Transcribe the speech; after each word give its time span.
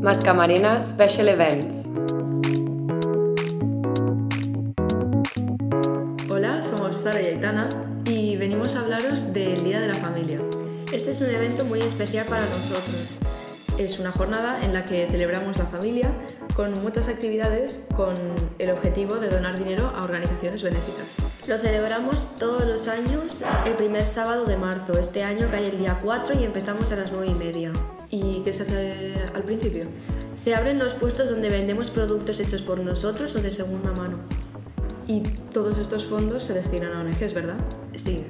Mascamarina 0.00 0.80
Special 0.80 1.28
Events. 1.28 1.88
Hola, 6.30 6.62
somos 6.62 6.98
Sara 6.98 7.20
y 7.20 7.26
Aitana 7.26 7.68
y 8.08 8.36
venimos 8.36 8.76
a 8.76 8.80
hablaros 8.80 9.32
del 9.32 9.56
Día 9.64 9.80
de 9.80 9.88
la 9.88 9.94
Familia. 9.94 10.40
Este 10.92 11.10
es 11.10 11.20
un 11.20 11.30
evento 11.30 11.64
muy 11.64 11.80
especial 11.80 12.24
para 12.26 12.42
nosotros. 12.42 13.18
Es 13.78 13.98
una 13.98 14.12
jornada 14.12 14.60
en 14.62 14.72
la 14.72 14.86
que 14.86 15.08
celebramos 15.10 15.58
la 15.58 15.66
familia 15.66 16.12
con 16.54 16.70
muchas 16.82 17.08
actividades 17.08 17.80
con 17.96 18.14
el 18.60 18.70
objetivo 18.70 19.16
de 19.16 19.28
donar 19.28 19.58
dinero 19.58 19.88
a 19.88 20.04
organizaciones 20.04 20.62
benéficas. 20.62 21.16
Lo 21.48 21.58
celebramos 21.58 22.36
todos 22.36 22.64
los 22.64 22.86
años 22.86 23.42
el 23.66 23.74
primer 23.74 24.06
sábado 24.06 24.44
de 24.44 24.56
marzo. 24.56 24.92
Este 25.00 25.24
año 25.24 25.48
cae 25.50 25.68
el 25.68 25.78
día 25.78 25.98
4 26.00 26.38
y 26.40 26.44
empezamos 26.44 26.92
a 26.92 26.96
las 26.96 27.10
9 27.10 27.26
y 27.26 27.34
media. 27.34 27.72
¿Y 28.24 28.42
qué 28.42 28.52
se 28.52 28.62
hace 28.62 29.14
al 29.34 29.42
principio? 29.42 29.84
Se 30.42 30.54
abren 30.54 30.78
los 30.78 30.94
puestos 30.94 31.28
donde 31.28 31.50
vendemos 31.50 31.90
productos 31.90 32.40
hechos 32.40 32.62
por 32.62 32.78
nosotros 32.78 33.34
o 33.36 33.40
de 33.40 33.50
segunda 33.50 33.92
mano. 33.92 34.18
Y 35.06 35.20
todos 35.52 35.76
estos 35.78 36.06
fondos 36.06 36.44
se 36.44 36.54
destinan 36.54 36.92
a 36.92 37.00
ONGs, 37.00 37.34
¿verdad? 37.34 37.56
Sí. 37.96 38.24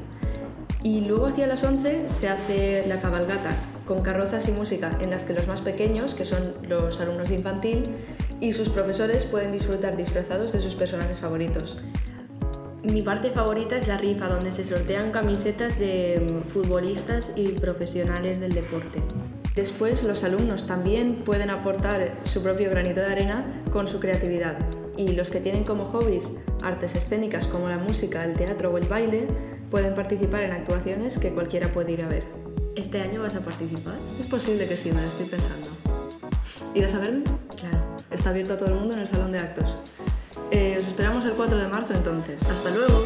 Y 0.83 1.03
luego 1.03 1.27
hacia 1.27 1.47
las 1.47 1.63
11 1.63 2.09
se 2.09 2.29
hace 2.29 2.85
la 2.89 3.01
cabalgata, 3.01 3.51
con 3.87 4.03
carrozas 4.03 4.49
y 4.49 4.53
música, 4.53 4.99
en 5.01 5.11
las 5.11 5.25
que 5.25 5.33
los 5.33 5.47
más 5.47 5.61
pequeños, 5.61 6.15
que 6.15 6.25
son 6.25 6.55
los 6.69 7.01
alumnos 7.01 7.29
de 7.29 7.37
infantil, 7.37 7.83
y 8.41 8.53
sus 8.53 8.69
profesores 8.69 9.25
pueden 9.25 9.53
disfrutar 9.53 9.97
disfrazados 9.97 10.53
de 10.53 10.61
sus 10.61 10.75
personajes 10.75 11.19
favoritos. 11.19 11.79
Mi 12.83 13.01
parte 13.01 13.31
favorita 13.31 13.77
es 13.77 13.89
la 13.89 13.97
rifa, 13.97 14.29
donde 14.29 14.53
se 14.53 14.65
sortean 14.65 15.11
camisetas 15.11 15.79
de 15.79 16.43
futbolistas 16.53 17.33
y 17.35 17.49
profesionales 17.53 18.41
del 18.41 18.53
deporte. 18.53 19.01
Después, 19.55 20.03
los 20.03 20.25
alumnos 20.25 20.67
también 20.67 21.23
pueden 21.25 21.49
aportar 21.49 22.19
su 22.25 22.43
propio 22.43 22.71
granito 22.71 23.01
de 23.01 23.07
arena 23.07 23.63
con 23.73 23.87
su 23.87 24.01
creatividad. 24.01 24.57
Y 24.97 25.09
los 25.09 25.31
que 25.31 25.41
tienen 25.41 25.65
como 25.65 25.85
hobbies 25.87 26.31
artes 26.65 26.97
escénicas 26.97 27.47
como 27.47 27.69
la 27.69 27.79
música, 27.79 28.25
el 28.25 28.35
teatro 28.35 28.73
o 28.73 28.79
el 28.79 28.89
baile, 28.89 29.29
pueden 29.71 29.95
participar 29.95 30.43
en 30.43 30.53
actuaciones 30.53 31.19
que 31.19 31.33
cualquiera 31.33 31.73
puede 31.73 31.93
ir 31.93 32.03
a 32.03 32.09
ver. 32.09 32.25
¿Este 32.75 33.01
año 33.01 33.23
vas 33.23 33.37
a 33.37 33.41
participar? 33.41 33.95
Es 34.21 34.27
posible 34.27 34.67
que 34.67 34.77
sí, 34.77 34.91
me 34.91 35.01
lo 35.01 35.07
estoy 35.07 35.27
pensando. 35.27 35.69
¿Irás 36.75 36.95
a 36.95 36.99
verme? 36.99 37.23
Claro. 37.57 37.79
Está 38.11 38.31
abierto 38.31 38.55
a 38.55 38.59
todo 38.59 38.71
el 38.71 38.75
mundo 38.75 38.95
en 38.95 39.03
el 39.03 39.09
salón 39.09 39.31
de 39.31 39.39
actos. 39.39 39.77
Eh, 40.51 40.77
os 40.81 40.87
esperamos 40.87 41.25
el 41.25 41.33
4 41.33 41.57
de 41.57 41.69
marzo 41.69 41.93
entonces. 41.95 42.43
¡Hasta 42.43 42.71
luego! 42.71 43.04